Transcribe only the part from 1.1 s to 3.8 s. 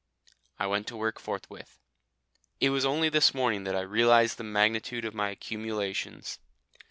forthwith. It was only this morning that